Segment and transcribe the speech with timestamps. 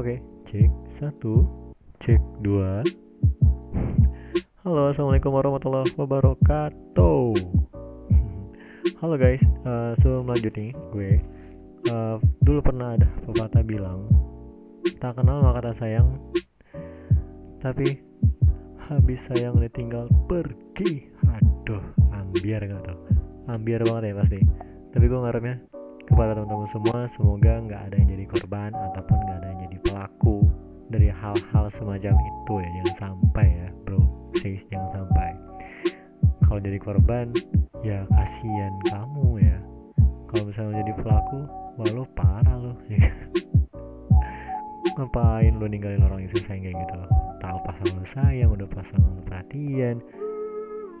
[0.00, 0.16] Oke,
[0.48, 1.44] cek satu,
[2.00, 2.80] cek dua.
[4.64, 7.36] Halo, assalamualaikum warahmatullahi wabarakatuh.
[8.96, 11.20] Halo guys, uh, sebelum lanjut nih, gue
[11.92, 14.08] uh, dulu pernah ada pepatah bilang
[15.04, 16.16] tak kenal maka tak sayang,
[17.60, 18.00] tapi
[18.88, 21.12] habis sayang ditinggal pergi.
[21.28, 21.84] Aduh,
[22.16, 22.96] ambiar gak tuh?
[23.52, 24.40] Ambiar banget ya pasti.
[24.96, 25.60] Tapi gue ngarepnya
[26.20, 30.36] kepada teman-teman semua semoga nggak ada yang jadi korban ataupun nggak ada yang jadi pelaku
[30.92, 32.68] dari hal-hal semacam itu ya.
[32.76, 34.04] Jangan sampai ya bro.
[34.36, 35.32] Please jangan sampai.
[36.44, 37.32] Kalau jadi korban
[37.80, 39.56] ya kasihan kamu ya.
[40.28, 41.40] Kalau misalnya jadi pelaku
[41.80, 43.16] wah parah lo ya kan?
[45.00, 47.00] ngapain lo ninggalin orang yang sayang kayak gitu?
[47.40, 50.04] Tahu pasangan lo sayang udah pasangan lo perhatian.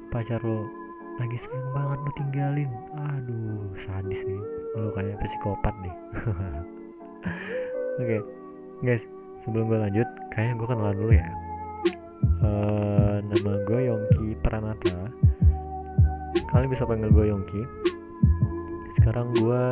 [0.08, 0.64] Pacar lo
[1.20, 2.70] lagi sayang banget lo tinggalin.
[2.96, 5.94] Aduh sadis nih lo kayak psikopat deh
[8.00, 8.20] oke okay.
[8.84, 9.02] guys
[9.44, 11.28] sebelum gue lanjut kayaknya gue kenalan dulu ya.
[12.40, 15.00] Uh, nama gue Yongki Pranata.
[16.52, 17.62] Kalian bisa panggil gue Yongki.
[19.00, 19.64] Sekarang gue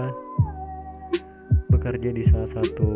[1.72, 2.90] bekerja di salah satu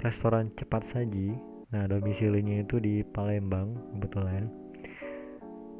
[0.00, 1.32] restoran cepat saji.
[1.72, 4.48] Nah domisilinya itu di Palembang kebetulan.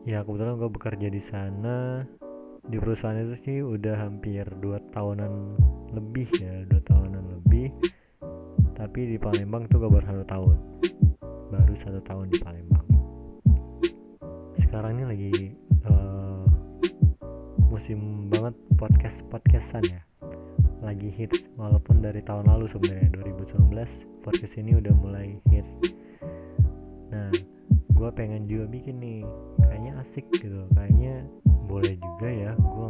[0.08, 2.04] Ya kebetulan gue bekerja di sana
[2.68, 5.56] di perusahaan itu sih udah hampir dua tahunan
[5.96, 7.72] lebih ya dua tahunan lebih.
[8.76, 10.56] Tapi di Palembang tuh gue baru satu tahun.
[11.48, 12.86] Baru satu tahun di Palembang.
[14.54, 15.32] Sekarang ini lagi
[15.88, 16.44] uh,
[17.72, 20.00] musim banget podcast podcastan ya.
[20.84, 23.64] Lagi hits walaupun dari tahun lalu sebenarnya 2019
[24.22, 25.72] podcast ini udah mulai hits.
[27.08, 27.32] Nah
[27.96, 29.24] gue pengen juga bikin nih.
[29.58, 31.26] Kayaknya asik gitu kayaknya
[31.68, 32.88] boleh juga ya gue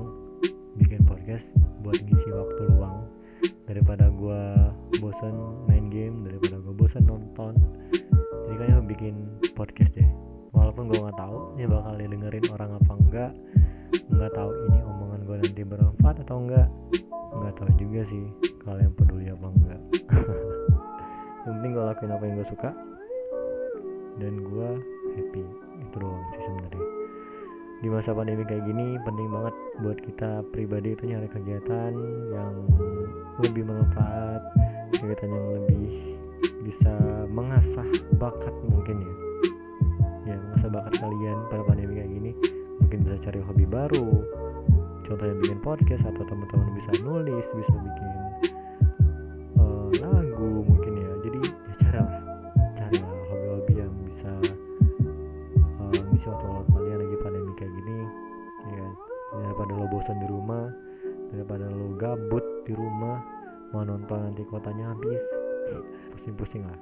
[0.79, 1.51] bikin podcast
[1.83, 3.11] buat ngisi waktu luang.
[3.67, 4.41] Daripada gue
[5.03, 5.35] bosan
[5.67, 7.59] main game daripada gue bosan nonton.
[8.47, 9.15] Jadi kayaknya bikin
[9.59, 10.07] podcast deh.
[10.55, 13.33] Walaupun gue nggak tahu ini bakal didengerin orang apa enggak.
[14.14, 16.69] Nggak tahu ini omongan gue nanti bermanfaat atau enggak.
[17.35, 18.25] Nggak tahu juga sih
[18.63, 19.81] kalian peduli apa enggak.
[21.45, 22.70] Yang penting gue lakuin apa yang gue suka.
[24.23, 24.69] Dan gue
[25.19, 25.42] happy.
[25.83, 26.88] Itu doang sih sebenarnya
[27.78, 31.94] di masa pandemi kayak gini penting banget buat kita pribadi itu nyari kegiatan
[32.34, 32.55] yang
[33.39, 34.42] lebih bermanfaat
[34.98, 36.18] kegiatan yang lebih
[36.66, 36.92] bisa
[37.30, 37.86] mengasah
[38.18, 39.14] bakat mungkin ya.
[40.28, 42.30] Ya mengasah bakat kalian pada pandemi kayak gini.
[42.83, 44.27] Mungkin bisa cari hobi baru
[45.08, 48.08] contohnya bikin podcast atau teman-teman bisa nulis bisa bikin
[49.56, 51.10] uh, lagu mungkin ya.
[51.24, 51.40] Jadi
[52.77, 53.00] ya
[53.33, 54.33] hobi-hobi yang bisa
[55.80, 56.00] uh,
[59.98, 60.70] bosan di rumah
[61.35, 63.19] daripada lo gabut di rumah
[63.75, 65.19] mau nonton nanti kotanya habis.
[66.14, 66.79] Pusing-pusing lah.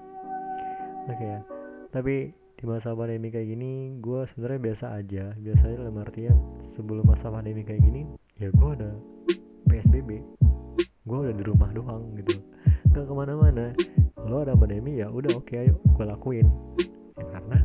[1.09, 1.41] Oke okay, ya
[1.97, 5.25] tapi di masa pandemi kayak gini gue sebenarnya biasa aja.
[5.33, 6.37] Biasanya dalam artian
[6.77, 8.05] sebelum masa pandemi kayak gini
[8.37, 8.93] ya gue ada
[9.65, 10.21] psbb
[11.09, 12.37] gue udah di rumah doang gitu.
[12.93, 13.73] Gak ke mana-mana.
[14.29, 16.47] Lo ada pandemi ya udah oke okay, ayo gue lakuin.
[17.17, 17.65] Ya karena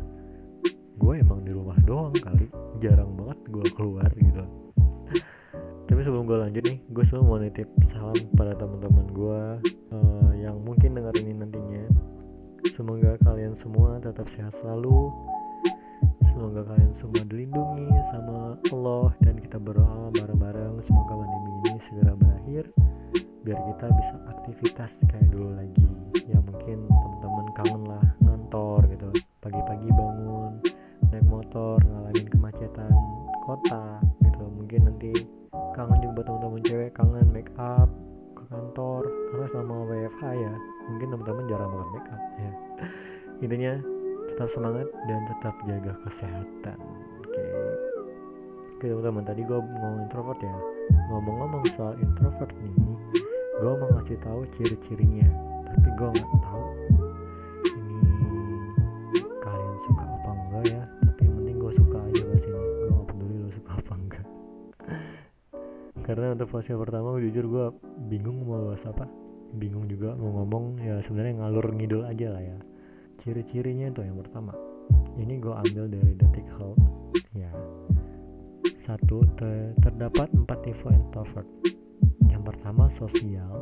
[0.96, 2.48] gue emang di rumah doang kali.
[2.80, 4.71] Jarang banget gue keluar gitu
[5.92, 9.42] tapi sebelum gue lanjut nih gue selalu mau nitip salam pada teman-teman gue
[9.92, 11.84] uh, yang mungkin denger ini nantinya.
[12.72, 15.12] Semoga kalian semua tetap sehat selalu.
[16.32, 20.80] Semoga kalian semua dilindungi sama Allah dan kita berdoa bareng-bareng.
[20.80, 22.64] Semoga pandemi ini segera berakhir
[23.44, 25.92] biar kita bisa aktivitas kayak dulu lagi.
[26.24, 29.12] Ya mungkin teman-teman kangen lah ngantor gitu.
[29.44, 30.56] Pagi-pagi bangun
[31.12, 32.96] naik motor ngalamin kemacetan
[33.44, 34.00] kota
[34.72, 35.12] mungkin nanti
[35.76, 37.92] kangen juga buat teman-teman cewek kangen make up
[38.32, 40.54] ke kantor karena sama WFH ya
[40.88, 42.52] mungkin teman-teman jarang banget make up ya
[43.44, 43.72] intinya
[44.32, 46.78] tetap semangat dan tetap jaga kesehatan
[47.20, 47.68] oke okay.
[48.80, 50.56] oke teman-teman tadi gue ngomong introvert ya
[51.12, 52.72] ngomong-ngomong soal introvert nih
[53.60, 55.28] gue mau ngasih tahu ciri-cirinya
[55.68, 56.64] tapi gue nggak tahu
[66.12, 67.66] karena untuk fase pertama jujur gue
[68.12, 69.08] bingung mau bahas apa.
[69.56, 72.58] Bingung juga mau ngomong ya sebenarnya ngalur ngidul aja lah ya.
[73.16, 74.52] Ciri-cirinya itu yang pertama.
[75.16, 76.76] Ini gue ambil dari detik how
[77.32, 77.48] ya.
[78.84, 81.48] Satu ter terdapat empat tipe introvert.
[82.28, 83.56] Yang pertama sosial.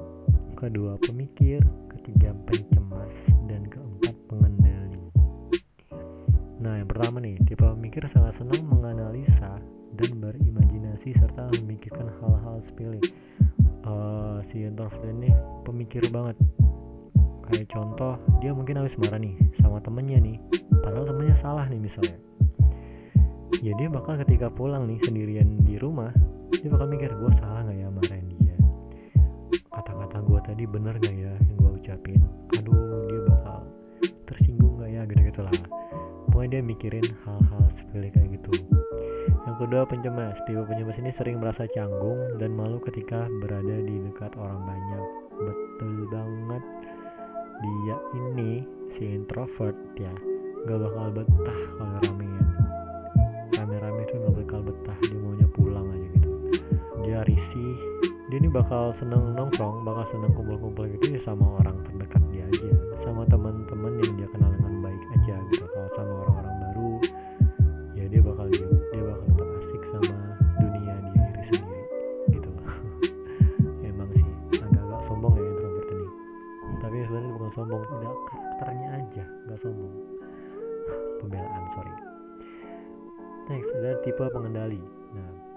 [0.58, 1.62] Kedua pemikir.
[1.87, 3.31] Ketiga pencemas.
[3.47, 5.06] Dan keempat pengendali.
[6.58, 9.62] Nah yang pertama nih tipe pemikir sangat senang menganalisa
[9.98, 13.00] dan berimajinasi serta memikirkan hal-hal sepele.
[13.81, 15.32] Uh, si introvert ini
[15.64, 16.37] pemikir banget.
[17.50, 20.37] Kayak contoh dia mungkin habis marah nih sama temennya nih
[20.70, 22.19] padahal temennya salah nih misalnya.
[23.60, 26.14] Ya dia bakal ketika pulang nih sendirian di rumah
[26.54, 28.56] dia bakal mikir gue salah nggak ya marahin dia?
[29.72, 32.20] Kata-kata gue tadi bener nggak ya yang gue ucapin?
[32.60, 33.58] Aduh dia bakal
[34.28, 35.02] tersinggung nggak ya?
[35.08, 35.54] Gitu gitulah
[36.40, 38.64] pokoknya dia mikirin hal-hal sepele kayak gitu.
[39.44, 40.40] Yang kedua pencemas.
[40.48, 45.04] Tipe pencemas ini sering merasa canggung dan malu ketika berada di dekat orang banyak.
[45.37, 46.64] Betul banget.
[47.60, 50.08] Dia ini si introvert ya.
[50.64, 52.44] Gak bakal betah kalau ramean
[53.60, 54.96] rame-rame itu gak bakal betah.
[55.12, 56.31] Dia maunya pulang aja gitu.
[57.04, 57.76] Dia risih.
[58.32, 62.69] Dia ini bakal seneng nongkrong bakal seneng kumpul-kumpul gitu ya sama orang terdekat dia aja.
[62.96, 66.93] Sama teman-teman yang dia kenal dengan baik aja gitu sama orang-orang baru
[67.97, 70.17] ya dia bakal dia, dia bakal tetap asik sama
[70.61, 71.81] dunia dia diri sendiri
[72.35, 72.50] gitu
[73.91, 74.27] emang sih
[74.61, 76.09] agak-agak sombong ya introvert ini.
[76.81, 79.94] Tapi sebenarnya bukan sombong udah karakternya aja nggak sombong.
[81.21, 81.94] Pembelaan sorry.
[83.50, 84.81] Next ada tipe pengendali.
[85.17, 85.50] Nah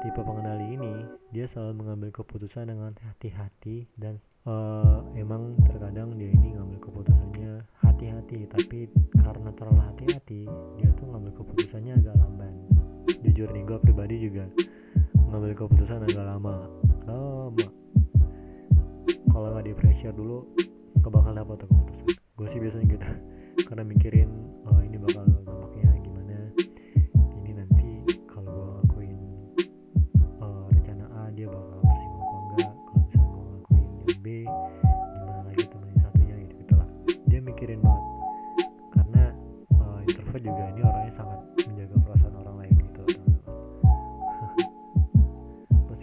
[0.00, 0.94] tipe pengendali ini
[1.34, 4.16] dia selalu mengambil keputusan dengan hati-hati dan
[4.46, 7.52] uh, emang terkadang dia ini ngambil keputusannya
[7.98, 8.86] hati-hati tapi
[9.18, 10.46] karena terlalu hati-hati
[10.78, 12.54] dia tuh ngambil keputusannya agak lamban.
[13.26, 14.46] Jujur nih gue pribadi juga
[15.34, 16.70] ngambil keputusan agak lama.
[17.10, 17.66] Lama.
[19.34, 20.46] Kalau nggak di pressure dulu
[21.02, 22.06] gak bakal dapat keputusan.
[22.38, 23.10] Gue sih biasanya gitu
[23.66, 24.30] karena mikirin
[24.70, 25.26] oh ini bakal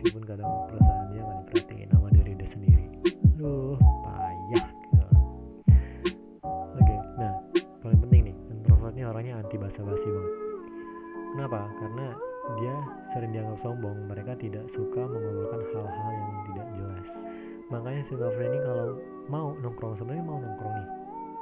[0.06, 2.86] meskipun kadang perasaan dia nggak diperhatiin sama diri dia sendiri.
[3.42, 3.74] Aduh.
[4.06, 5.06] Payah gitu.
[6.78, 7.34] Oke nah
[7.81, 10.34] paling penting nih introvert ini orangnya anti basa-basi banget.
[11.34, 11.60] Kenapa?
[11.81, 12.07] Karena
[12.62, 12.75] dia
[13.18, 13.98] sering dianggap sombong.
[14.06, 17.06] Mereka tidak suka mengobrolkan hal-hal yang tidak jelas.
[17.74, 18.88] Makanya schizophrenia ini kalau
[19.25, 20.90] mau nongkrong sebenarnya mau nongkrong nih.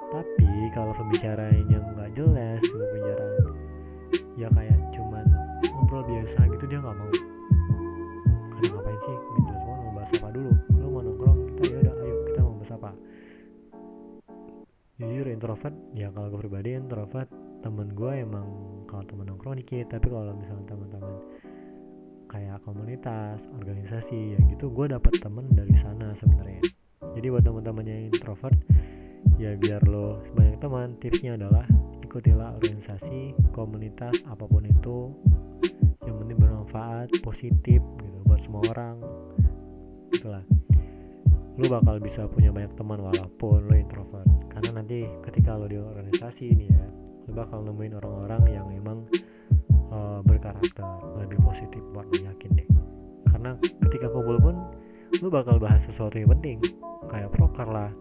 [0.07, 3.59] Tapi kalau pembicaranya nggak jelas pembicaraan
[4.39, 5.25] ya kayak cuman
[5.67, 7.11] ngobrol biasa gitu dia nggak mau
[9.03, 9.17] sih?
[9.17, 9.51] Gitu.
[9.59, 10.51] Semua mau bahas apa dulu?
[10.79, 11.39] Lu mau nongkrong?
[11.59, 12.91] Kita ya udah ayo kita mau bahas apa?
[15.01, 17.29] Jujur introvert ya kalau gue pribadi introvert.
[17.63, 18.47] Temen gue emang
[18.87, 21.15] kalau temen nongkrong dikit tapi kalau misalnya teman-teman
[22.27, 26.63] kayak komunitas organisasi ya gitu gue dapat temen dari sana sebenarnya.
[27.13, 28.57] Jadi buat teman-teman yang introvert
[29.37, 31.65] ya biar lo banyak teman tipsnya adalah
[32.03, 35.09] ikutilah organisasi komunitas apa pun itu
[36.03, 38.95] yang penting bermanfaat positif gitu buat semua orang.
[40.11, 40.43] Itulah.
[41.53, 44.27] Lu bakal bisa punya banyak teman walaupun lo introvert.
[44.49, 46.85] Karena nanti ketika lo di organisasi ini ya
[47.29, 49.05] lo bakal nemuin orang-orang yang emang
[49.93, 50.83] uh, berkarakter
[51.21, 52.67] lebih positif buat lo yakin deh.
[53.29, 54.55] Karena ketika kumpul pun
[55.21, 56.57] lo bakal bahas sesuatu yang penting.
[57.07, 57.91] Kayak proker lah.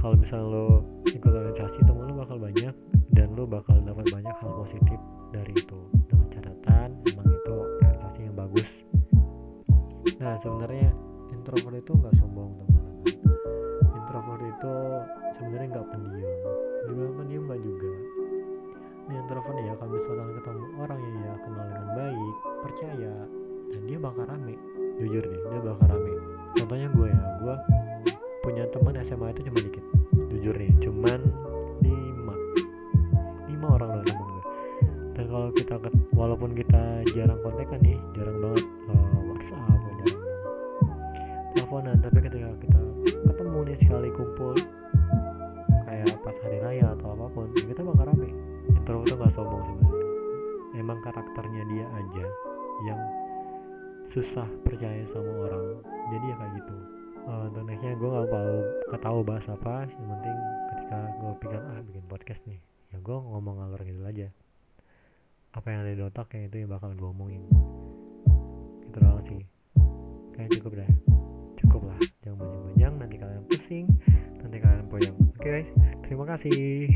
[0.00, 0.66] Kalau misalnya lo
[1.04, 2.74] ikut organisasi temen lo bakal banyak
[3.12, 4.98] dan lo bakal dapat banyak hal positif
[5.32, 5.78] dari itu
[10.16, 10.90] nah sebenarnya
[11.46, 12.94] introvert itu nggak sombong teman-teman.
[13.94, 14.74] Introvert itu
[15.38, 16.38] sebenarnya nggak pendiam.
[16.88, 17.92] Dibilang pendiam nggak juga.
[19.06, 22.34] Ini introvert ya kalau misalkan ketemu orang yang dia kenal dengan baik
[22.66, 23.14] percaya
[23.70, 24.54] dan dia bakal rame.
[24.98, 26.12] Jujur deh dia bakal rame.
[26.56, 27.54] Contohnya gue ya gue
[28.42, 29.84] punya teman SMA itu cuma dikit.
[30.32, 31.20] Jujur nih cuman
[31.84, 32.34] lima.
[33.46, 34.44] Lima orang loh temen gue.
[35.14, 35.74] Dan kalau kita
[36.16, 36.82] walaupun kita
[37.14, 39.75] jarang kontekan nih jarang banget uh, WhatsApp
[41.76, 42.80] teleponan tapi ketika kita
[43.28, 44.56] ketemu nih sekali kumpul
[45.84, 48.32] kayak pas hari raya atau apa pun kita bakal rame.
[48.72, 50.04] Introvert tuh gak sombong sebenarnya.
[50.80, 52.26] Emang karakternya dia aja
[52.88, 53.00] yang
[54.08, 55.84] susah percaya sama orang.
[56.16, 56.76] Jadi ya kayak gitu.
[57.28, 58.56] Uh, nextnya gue gak tahu
[58.96, 59.74] gak tahu bahas apa.
[59.84, 60.36] Yang penting
[60.72, 62.60] ketika gue pikir ah bikin podcast nih.
[62.88, 64.32] Ya gue ngomong ngalor gitu aja.
[65.52, 67.44] Apa yang ada di otak kayak itu yang bakal gue omongin.
[68.80, 69.44] Itu doang sih.
[70.32, 71.15] Kayak cukup deh
[71.76, 73.86] cukup lah jangan banyak-banyak nanti kalian pusing
[74.40, 75.12] nanti kalian poyang.
[75.12, 75.68] Oke okay, guys
[76.08, 76.88] terima kasih